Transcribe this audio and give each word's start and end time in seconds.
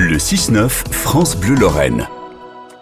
Le 0.00 0.16
6-9, 0.16 0.70
France 0.90 1.36
Bleu 1.36 1.54
Lorraine. 1.54 2.08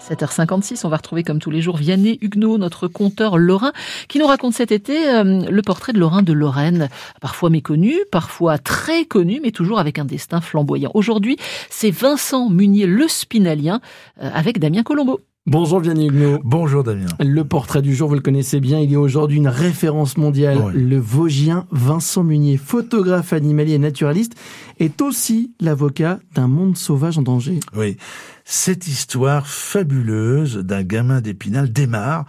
7h56, 0.09 0.83
on 0.85 0.89
va 0.89 0.99
retrouver 0.99 1.25
comme 1.25 1.41
tous 1.41 1.51
les 1.51 1.61
jours 1.61 1.77
Vianney 1.77 2.17
Huguenot, 2.23 2.59
notre 2.59 2.87
conteur 2.87 3.39
lorrain, 3.39 3.73
qui 4.07 4.21
nous 4.21 4.27
raconte 4.27 4.55
cet 4.55 4.71
été 4.71 5.09
euh, 5.09 5.43
le 5.51 5.63
portrait 5.63 5.93
de 5.93 5.99
Lorrain 5.99 6.23
de 6.23 6.33
Lorraine, 6.33 6.89
parfois 7.21 7.51
méconnu, 7.51 7.97
parfois 8.13 8.57
très 8.59 9.05
connu, 9.05 9.41
mais 9.43 9.51
toujours 9.51 9.81
avec 9.81 9.99
un 9.99 10.05
destin 10.05 10.41
flamboyant. 10.41 10.93
Aujourd'hui, 10.95 11.37
c'est 11.71 11.91
Vincent 11.91 12.51
Munier 12.51 12.87
le 12.87 13.09
Spinalien 13.09 13.81
euh, 14.23 14.31
avec 14.33 14.61
Damien 14.61 14.85
Colombo. 14.85 15.21
Bonjour 15.51 15.81
Vianney 15.81 16.09
Huguenot. 16.09 16.41
Bonjour 16.45 16.85
Damien. 16.85 17.07
Le 17.21 17.43
portrait 17.43 17.81
du 17.81 17.95
jour, 17.95 18.11
vous 18.11 18.15
le 18.15 18.21
connaissez 18.21 18.61
bien, 18.61 18.81
il 18.81 18.93
est 18.93 18.97
aujourd'hui 18.97 19.39
une 19.39 19.49
référence 19.49 20.19
mondiale. 20.19 20.59
Oui. 20.63 20.73
Le 20.75 20.99
Vosgien 20.99 21.67
Vincent 21.71 22.23
Munier, 22.23 22.59
photographe 22.59 23.33
animalier 23.33 23.73
et 23.73 23.79
naturaliste, 23.79 24.35
est 24.79 25.01
aussi 25.01 25.55
l'avocat 25.59 26.19
d'un 26.35 26.49
monde 26.49 26.77
sauvage 26.77 27.17
en 27.17 27.23
danger. 27.23 27.61
Oui, 27.75 27.97
cette 28.45 28.89
histoire 28.89 29.47
fabuleuse 29.47 30.59
d'un 30.59 30.83
gamin 30.83 31.23
d'Épinal 31.23 31.73
démarre 31.73 32.27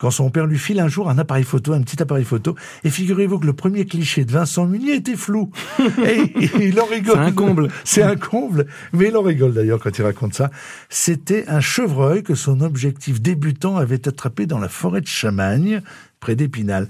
quand 0.00 0.10
son 0.10 0.30
père 0.30 0.46
lui 0.46 0.58
file 0.58 0.80
un 0.80 0.88
jour 0.88 1.10
un 1.10 1.18
appareil 1.18 1.44
photo, 1.44 1.72
un 1.74 1.82
petit 1.82 2.02
appareil 2.02 2.24
photo, 2.24 2.56
et 2.84 2.90
figurez-vous 2.90 3.38
que 3.38 3.46
le 3.46 3.52
premier 3.52 3.84
cliché 3.84 4.24
de 4.24 4.32
Vincent 4.32 4.66
Munier 4.66 4.94
était 4.94 5.16
flou. 5.16 5.50
Et 6.04 6.32
il 6.58 6.80
en 6.80 6.86
rigole. 6.86 7.16
C'est 7.16 7.22
un 7.22 7.32
comble. 7.32 7.68
C'est 7.84 8.02
un 8.02 8.16
comble. 8.16 8.66
Mais 8.92 9.08
il 9.08 9.16
en 9.16 9.22
rigole 9.22 9.52
d'ailleurs 9.52 9.78
quand 9.78 9.96
il 9.96 10.02
raconte 10.02 10.34
ça. 10.34 10.50
C'était 10.88 11.46
un 11.48 11.60
chevreuil 11.60 12.22
que 12.22 12.34
son 12.34 12.60
objectif 12.62 13.20
débutant 13.20 13.76
avait 13.76 14.08
attrapé 14.08 14.46
dans 14.46 14.58
la 14.58 14.68
forêt 14.68 15.02
de 15.02 15.06
Chamagne, 15.06 15.82
près 16.18 16.34
d'Épinal. 16.34 16.88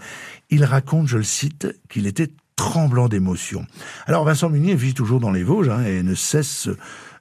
Il 0.50 0.64
raconte, 0.64 1.08
je 1.08 1.16
le 1.16 1.24
cite, 1.24 1.66
qu'il 1.88 2.06
était 2.06 2.30
tremblant 2.54 3.08
d'émotion. 3.08 3.64
Alors 4.06 4.24
Vincent 4.24 4.50
Munier 4.50 4.74
vit 4.74 4.94
toujours 4.94 5.18
dans 5.18 5.30
les 5.30 5.42
Vosges 5.42 5.70
hein, 5.70 5.82
et 5.84 6.02
ne 6.02 6.14
cesse, 6.14 6.68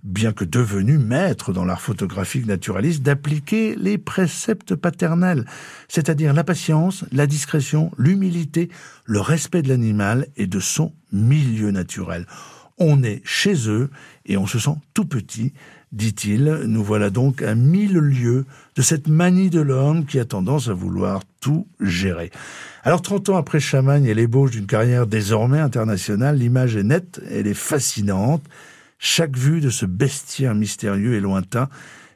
bien 0.03 0.31
que 0.31 0.45
devenu 0.45 0.97
maître 0.97 1.51
dans 1.51 1.65
l'art 1.65 1.81
photographique 1.81 2.45
naturaliste, 2.45 3.03
d'appliquer 3.03 3.75
les 3.75 3.97
préceptes 3.97 4.75
paternels, 4.75 5.45
c'est-à-dire 5.87 6.33
la 6.33 6.43
patience, 6.43 7.05
la 7.11 7.27
discrétion, 7.27 7.91
l'humilité, 7.97 8.69
le 9.05 9.19
respect 9.19 9.61
de 9.61 9.69
l'animal 9.69 10.27
et 10.37 10.47
de 10.47 10.59
son 10.59 10.93
milieu 11.11 11.71
naturel. 11.71 12.25
On 12.77 13.03
est 13.03 13.21
chez 13.25 13.69
eux 13.69 13.89
et 14.25 14.37
on 14.37 14.47
se 14.47 14.57
sent 14.57 14.75
tout 14.93 15.05
petit, 15.05 15.51
dit-il. 15.91 16.45
Nous 16.65 16.83
voilà 16.83 17.09
donc 17.09 17.41
à 17.41 17.53
mille 17.53 17.97
lieues 17.97 18.45
de 18.75 18.81
cette 18.81 19.09
manie 19.09 19.49
de 19.49 19.59
l'homme 19.59 20.05
qui 20.05 20.17
a 20.17 20.23
tendance 20.23 20.69
à 20.69 20.73
vouloir 20.73 21.23
tout 21.41 21.67
gérer. 21.81 22.31
Alors 22.83 23.01
30 23.01 23.29
ans 23.29 23.37
après 23.37 23.59
Chamagne 23.59 24.05
et 24.05 24.13
l'ébauche 24.13 24.51
d'une 24.51 24.65
carrière 24.65 25.07
désormais 25.07 25.59
internationale, 25.59 26.37
l'image 26.37 26.77
est 26.77 26.83
nette, 26.83 27.19
elle 27.29 27.47
est 27.47 27.53
fascinante. 27.53 28.43
Chaque 29.01 29.37
vue 29.37 29.61
de 29.61 29.69
ce 29.69 29.85
bestiaire 29.85 30.53
mystérieux 30.53 31.13
et 31.13 31.21
lointain 31.21 31.69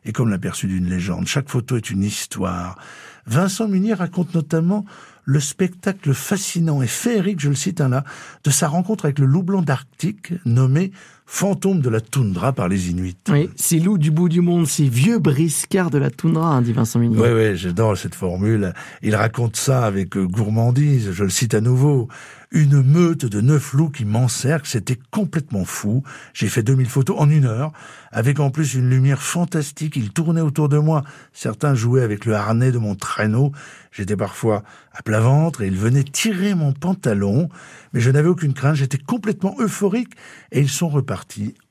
est 0.04 0.12
comme 0.12 0.30
l'aperçu 0.30 0.68
d'une 0.68 0.90
légende. 0.90 1.28
Chaque 1.28 1.48
photo 1.48 1.78
est 1.78 1.90
une 1.90 2.04
histoire. 2.04 2.78
Vincent 3.26 3.70
Munier 3.70 3.94
raconte 3.94 4.36
notamment 4.36 4.84
le 5.24 5.40
spectacle 5.40 6.14
fascinant 6.14 6.82
et 6.82 6.88
féerique, 6.88 7.40
je 7.40 7.48
le 7.48 7.56
cite 7.56 7.80
un 7.80 7.88
là, 7.88 8.04
de 8.44 8.50
sa 8.50 8.68
rencontre 8.68 9.06
avec 9.06 9.20
le 9.20 9.26
loup 9.26 9.44
blanc 9.44 9.62
d'Arctique, 9.62 10.34
nommé 10.44 10.92
fantôme 11.34 11.82
de 11.82 11.90
la 11.90 12.00
toundra 12.00 12.54
par 12.54 12.68
les 12.68 12.92
Inuits. 12.92 13.18
Oui, 13.30 13.50
ces 13.56 13.80
loups 13.80 13.98
du 13.98 14.12
bout 14.12 14.30
du 14.30 14.42
monde, 14.42 14.68
ces 14.68 14.88
vieux 14.88 15.18
briscards 15.18 15.90
de 15.90 15.98
la 15.98 16.12
toundra, 16.12 16.54
hein, 16.54 16.62
dit 16.62 16.74
Vincent 16.74 17.00
Munier. 17.00 17.20
Oui, 17.20 17.30
oui, 17.34 17.58
j'adore 17.58 17.98
cette 17.98 18.14
formule. 18.14 18.72
Il 19.02 19.16
raconte 19.16 19.56
ça 19.56 19.84
avec 19.84 20.16
euh, 20.16 20.28
gourmandise, 20.28 21.12
je 21.12 21.24
le 21.24 21.32
cite 21.32 21.56
à 21.56 21.60
nouveau. 21.60 22.08
Une 22.52 22.84
meute 22.84 23.26
de 23.26 23.42
neuf 23.42 23.74
loups 23.74 23.90
qui 23.90 24.06
m'encerclent, 24.06 24.68
c'était 24.68 25.00
complètement 25.10 25.66
fou. 25.66 26.04
J'ai 26.36 26.50
fait 26.50 26.62
2000 26.62 26.86
photos 26.86 27.16
en 27.20 27.28
une 27.28 27.46
heure, 27.46 27.72
avec 28.12 28.40
en 28.40 28.52
plus 28.52 28.76
une 28.76 28.92
lumière 28.92 29.24
fantastique. 29.24 29.96
Ils 29.96 30.12
tournaient 30.12 30.40
autour 30.40 30.70
de 30.70 30.78
moi. 30.78 31.02
Certains 31.34 31.74
jouaient 31.74 32.04
avec 32.04 32.26
le 32.26 32.36
harnais 32.36 32.72
de 32.72 32.78
mon 32.78 32.94
traîneau. 32.94 33.54
J'étais 33.92 34.16
parfois 34.16 34.62
à 34.92 35.02
plat 35.02 35.20
ventre 35.20 35.64
et 35.64 35.68
ils 35.68 35.76
venaient 35.76 36.04
tirer 36.04 36.54
mon 36.54 36.74
pantalon. 36.74 37.50
Mais 37.94 38.02
je 38.02 38.12
n'avais 38.12 38.30
aucune 38.30 38.54
crainte, 38.54 38.76
j'étais 38.76 39.00
complètement 39.00 39.56
euphorique 39.58 40.14
et 40.52 40.60
ils 40.60 40.70
sont 40.70 40.90
repartis 40.90 41.23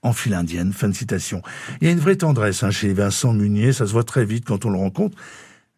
en 0.02 0.12
file 0.12 0.34
indienne. 0.34 0.72
Fin 0.72 0.88
de 0.88 0.94
citation. 0.94 1.42
Il 1.80 1.86
y 1.86 1.90
a 1.90 1.92
une 1.92 2.00
vraie 2.00 2.16
tendresse 2.16 2.62
hein, 2.62 2.70
chez 2.70 2.92
Vincent 2.92 3.32
Munier, 3.32 3.72
ça 3.72 3.86
se 3.86 3.92
voit 3.92 4.04
très 4.04 4.24
vite 4.24 4.44
quand 4.44 4.64
on 4.64 4.70
le 4.70 4.78
rencontre 4.78 5.16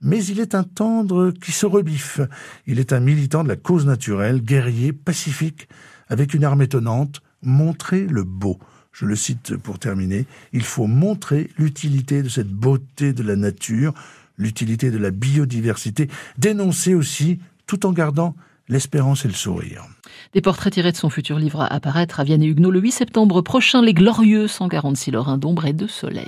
mais 0.04 0.22
il 0.26 0.38
est 0.38 0.54
un 0.54 0.64
tendre 0.64 1.30
qui 1.30 1.50
se 1.50 1.64
rebiffe. 1.64 2.20
Il 2.66 2.78
est 2.78 2.92
un 2.92 3.00
militant 3.00 3.42
de 3.42 3.48
la 3.48 3.56
cause 3.56 3.86
naturelle, 3.86 4.42
guerrier, 4.42 4.92
pacifique, 4.92 5.66
avec 6.08 6.34
une 6.34 6.44
arme 6.44 6.62
étonnante, 6.62 7.22
montrer 7.42 8.06
le 8.06 8.22
beau. 8.22 8.58
Je 8.92 9.06
le 9.06 9.16
cite 9.16 9.56
pour 9.56 9.78
terminer, 9.78 10.26
il 10.52 10.62
faut 10.62 10.86
montrer 10.86 11.50
l'utilité 11.58 12.22
de 12.22 12.28
cette 12.28 12.52
beauté 12.52 13.12
de 13.12 13.24
la 13.24 13.34
nature, 13.34 13.92
l'utilité 14.38 14.90
de 14.90 14.98
la 14.98 15.10
biodiversité, 15.10 16.08
dénoncer 16.38 16.94
aussi, 16.94 17.40
tout 17.66 17.86
en 17.86 17.92
gardant 17.92 18.36
l'espérance 18.68 19.24
et 19.24 19.28
le 19.28 19.34
sourire. 19.34 19.84
Des 20.32 20.40
portraits 20.40 20.72
tirés 20.72 20.92
de 20.92 20.96
son 20.96 21.10
futur 21.10 21.38
livre 21.38 21.60
à 21.60 21.66
apparaître 21.66 22.20
à 22.20 22.24
Vianney 22.24 22.46
Huguenot 22.46 22.70
le 22.70 22.80
8 22.80 22.90
septembre 22.92 23.40
prochain, 23.42 23.82
Les 23.82 23.94
Glorieux 23.94 24.48
146 24.48 25.10
Lorrains 25.10 25.38
d'ombre 25.38 25.66
et 25.66 25.72
de 25.72 25.86
soleil. 25.86 26.26